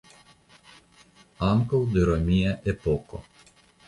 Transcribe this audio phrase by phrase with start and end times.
[1.47, 3.21] Ankaŭ de romia epoko.